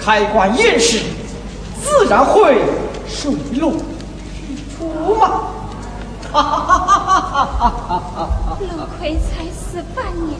[0.00, 1.02] 开棺验尸，
[1.82, 2.54] 自然会
[3.08, 3.78] 水落石
[4.78, 5.50] 出嘛！
[6.32, 8.56] 哈哈哈哈哈哈哈哈！
[8.60, 8.66] 陆
[8.96, 10.38] 奎才死半年，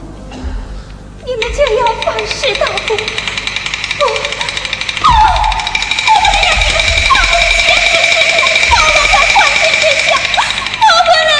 [1.25, 2.95] 你们就要办事大功？
[2.95, 5.03] 不不！
[5.03, 7.67] 我们你们大公无私，
[8.15, 11.35] 揭露大王的犯罪真相，不可能！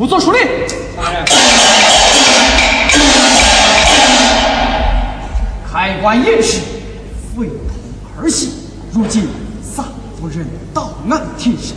[0.00, 0.40] 仵作书令。
[5.70, 6.60] 开棺验尸，
[7.36, 7.52] 非同
[8.18, 8.50] 儿戏。
[8.94, 9.28] 如今
[9.62, 9.84] 丧
[10.18, 11.76] 夫人到案庭审，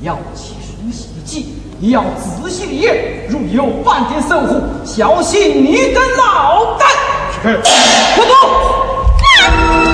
[0.00, 3.28] 你要起身洗祭，也要仔细的验。
[3.28, 6.86] 如有半点疏忽，小心你的脑袋！
[7.42, 7.60] 是。
[8.16, 9.91] 快走。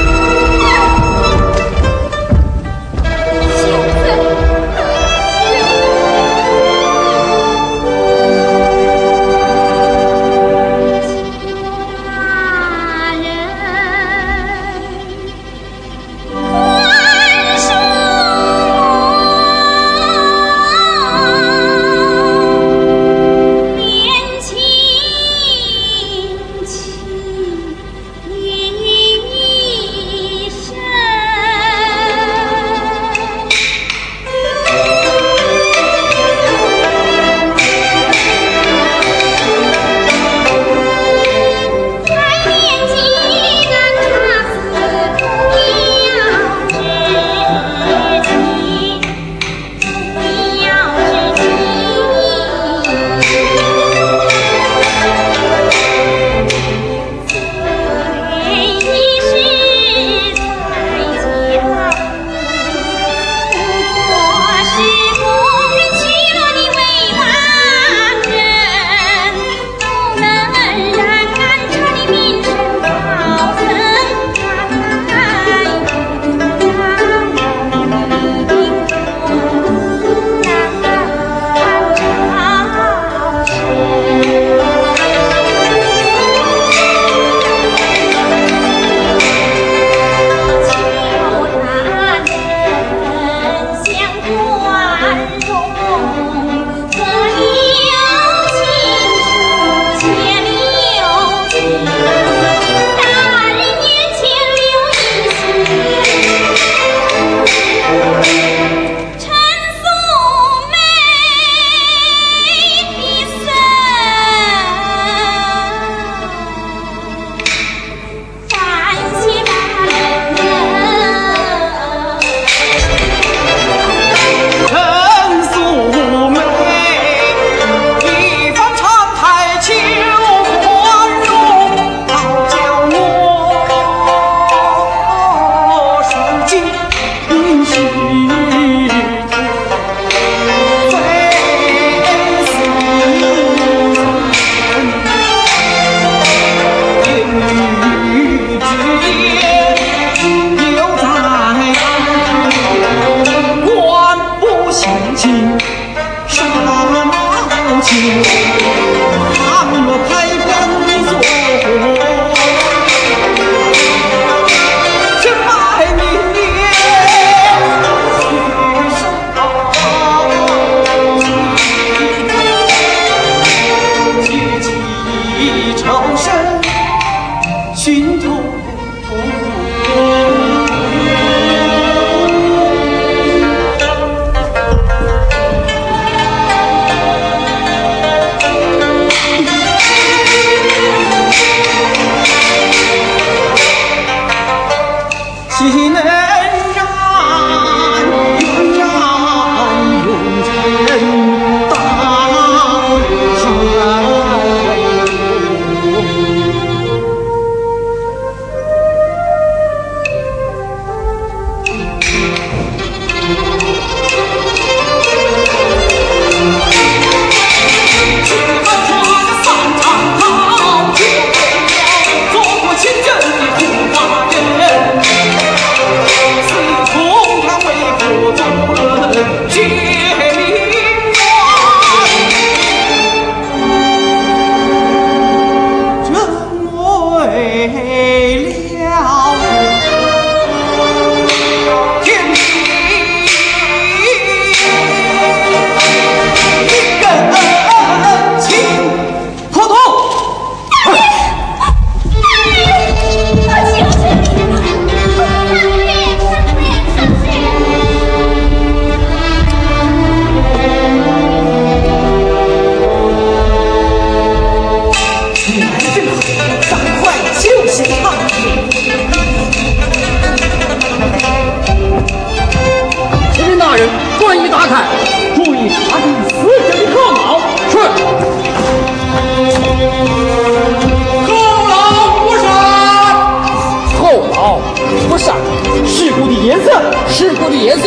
[287.19, 287.83] 事故的颜色。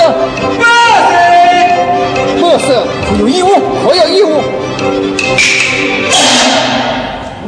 [0.60, 0.60] 墨
[1.10, 1.16] 色，
[2.42, 2.86] 墨色
[3.18, 3.48] 有义务，
[3.88, 4.28] 我有义务。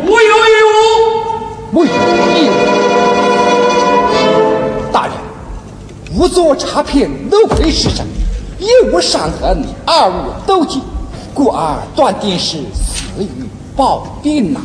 [0.05, 0.75] 我有义务，
[1.73, 1.91] 我有
[2.37, 2.51] 义务。
[4.93, 5.13] 大人，
[6.17, 8.05] 无做茶片，都亏失身，
[8.59, 10.81] 一无伤痕，二无斗气，
[11.33, 13.27] 故而断定是死于
[13.75, 14.61] 暴病呐。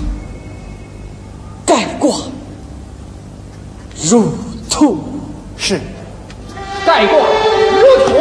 [1.67, 2.15] 盖卦，
[4.05, 4.29] 如
[4.71, 4.99] 图
[5.57, 5.81] 是。
[6.89, 8.17] 盖卦如土。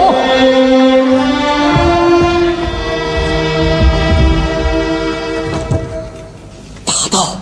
[6.83, 7.37] 打道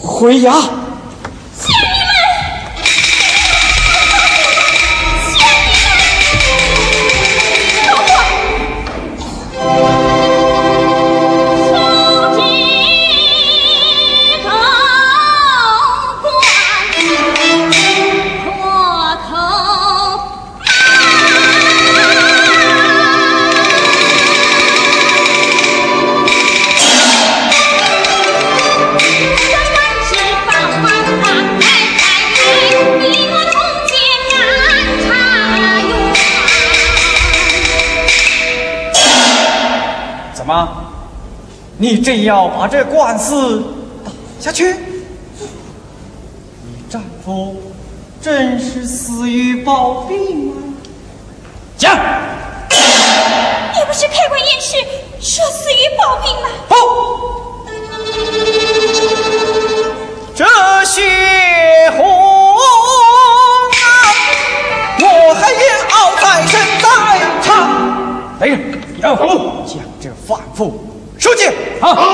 [0.00, 0.89] 回衙。
[41.82, 43.64] 你真要把这官司
[44.04, 44.74] 打下去？
[46.62, 47.56] 你丈夫
[48.20, 50.56] 真是死于暴病吗？
[51.78, 51.96] 讲！
[52.68, 54.76] 你不是开过验尸，
[55.20, 56.50] 说死于暴病吗？
[56.68, 56.74] 不，
[60.34, 60.44] 这
[60.84, 61.00] 血
[61.96, 62.04] 红
[63.70, 63.80] 啊，
[65.00, 66.86] 我还要在身在
[67.40, 67.48] 场。
[68.38, 70.89] 来人，杨虎，将这反妇。
[71.30, 71.48] 书记，
[71.80, 71.94] 好。
[71.94, 72.04] 好。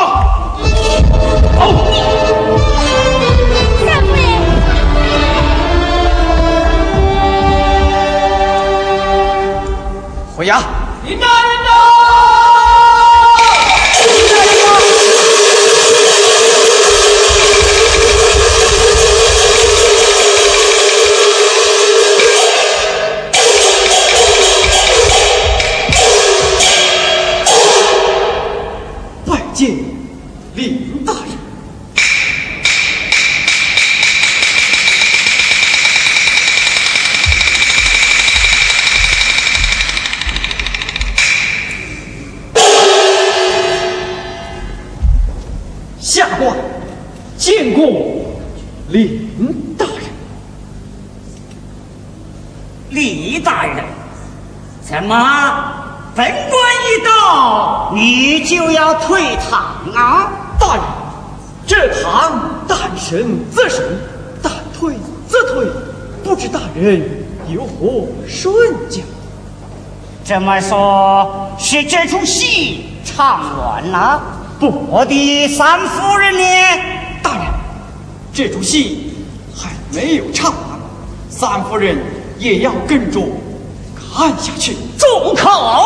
[3.83, 4.23] 三夫人，
[10.37, 10.61] 回衙。
[29.57, 29.96] 进
[56.97, 60.31] 一到，你就要退堂啊？
[60.59, 60.83] 大人，
[61.67, 63.85] 这堂但审则审，
[64.43, 64.95] 但退
[65.29, 65.67] 则退，
[66.25, 67.03] 不知大人
[67.49, 68.55] 有何顺
[68.89, 69.03] 教？
[70.25, 74.21] 这么说，是这出戏唱完了？
[74.59, 76.83] 不，我的三夫人呢？
[77.23, 77.45] 大人，
[78.33, 79.13] 这出戏
[79.55, 80.81] 还没有唱完，
[81.29, 81.99] 三夫人
[82.39, 83.21] 也要跟着。
[84.17, 85.85] 看下去，住口！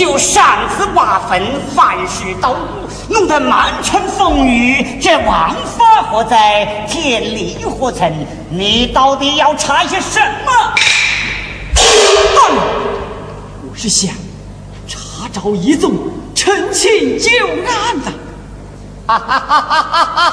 [0.00, 4.98] 就擅自挖坟、犯事捣鼓，弄得满城风雨。
[4.98, 6.86] 这王法何在？
[6.88, 8.10] 天理何存？
[8.48, 10.50] 你到底要查些什么？
[11.74, 12.56] 哼！
[13.70, 14.14] 我是想
[14.88, 15.92] 查找一宗
[16.34, 17.30] 陈清旧
[17.70, 18.10] 案呢。
[19.06, 20.32] 哈哈哈哈哈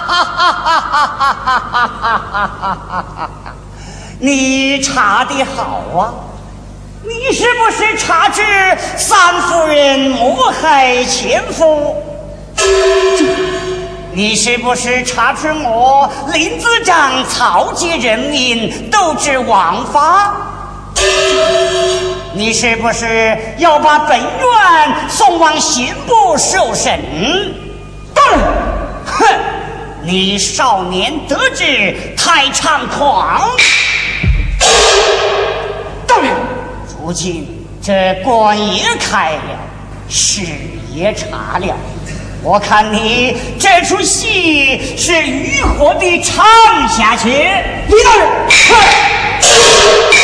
[0.64, 3.54] 哈哈哈哈哈哈哈哈哈！
[4.18, 6.14] 你查的好啊！
[7.04, 8.42] 你是不是查知
[8.98, 11.96] 三夫人谋害前夫？
[14.14, 20.36] 你是不是查出我林子长草菅人命、斗智枉法？
[22.34, 24.30] 你是不是要把本院
[25.08, 27.00] 送往刑部受审？
[28.16, 29.28] 哼！
[30.02, 33.48] 你少年得志太猖狂。
[37.08, 37.48] 如今
[37.82, 39.58] 这官也开了，
[40.10, 40.42] 事
[40.94, 41.74] 也查了，
[42.44, 46.46] 我看你这出戏是如何的唱
[46.90, 47.30] 下去？
[47.30, 50.17] 李大人，快！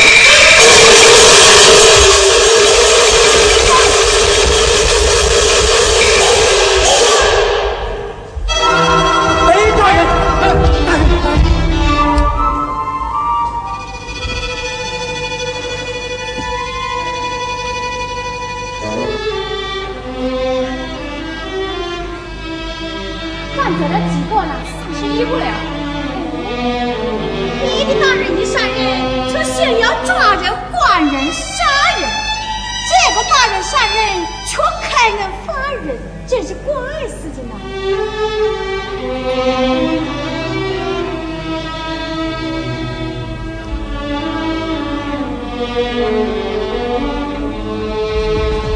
[36.46, 37.56] 是关爱事情呢。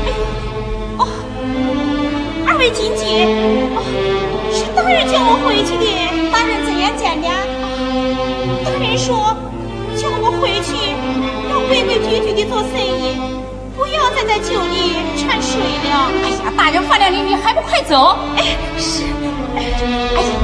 [0.05, 0.07] 哎，
[0.97, 1.01] 哦，
[2.47, 3.03] 二位姐姐，
[3.75, 3.77] 哦，
[4.53, 5.85] 是大人叫我回去的，
[6.31, 7.27] 大人怎样讲的？
[8.63, 9.35] 大人说
[9.97, 10.71] 叫我回去，
[11.49, 13.19] 要规规矩矩的做生意，
[13.75, 14.73] 不要再在酒里
[15.17, 15.59] 掺水
[15.89, 15.96] 了。
[16.67, 18.17] 哎呀，大人放了你，你还不快走？
[18.35, 18.43] 哎，
[18.77, 19.03] 是，
[19.55, 20.36] 哎呀，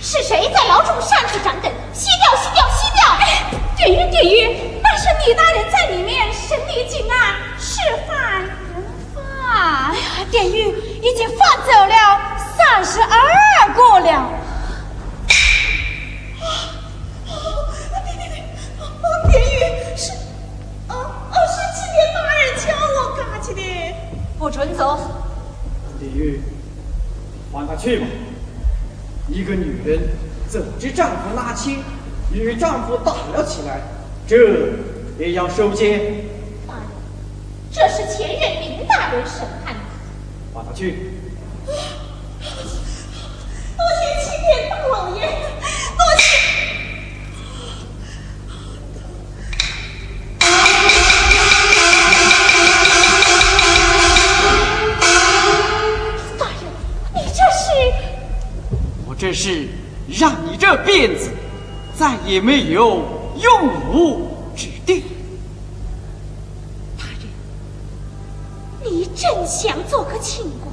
[0.00, 1.70] 是谁在牢中扇出掌灯？
[1.94, 3.00] 熄掉，熄掉，熄掉！
[3.76, 8.50] 典狱，典狱，那是李大人在里面审理警案，释犯人
[9.14, 9.22] 犯。
[9.48, 11.94] 哎呀，典狱已经放走了
[12.56, 14.28] 三十二个了。
[18.04, 18.34] 别别别！
[19.30, 20.10] 典狱是，
[20.88, 20.92] 哦
[21.30, 22.66] 哦，是七天大人叫
[22.98, 23.60] 我赶去的。
[24.38, 24.98] 不准走！
[26.00, 26.42] 典狱，
[27.52, 28.06] 放他去吧。
[29.32, 30.10] 一个女人
[30.46, 31.78] 怎知丈夫拉亲，
[32.32, 33.80] 与丈夫打了起来，
[34.26, 34.74] 这
[35.18, 35.98] 也要收监。
[36.66, 36.84] 大人，
[37.72, 39.80] 这是前任林大人审判的。
[40.52, 41.11] 放他去。
[59.42, 59.66] 是
[60.08, 61.28] 让你这辫子
[61.98, 63.02] 再也没有
[63.40, 65.02] 用武之地。
[66.96, 67.26] 大人，
[68.92, 70.72] 你真想做个清官？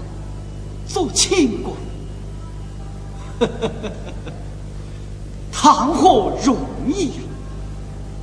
[0.87, 1.75] 做清官，
[5.51, 6.55] 谈何容
[6.93, 7.23] 易呀！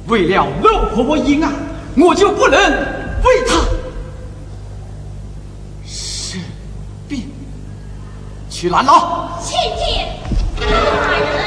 [0.06, 1.52] 为了漏破我阴案，
[1.96, 3.64] 我就不能为他
[5.84, 6.40] 申
[7.08, 7.22] 辩。
[8.48, 9.40] 去拦牢！
[9.42, 10.15] 请见
[10.58, 11.45] Oh, my God.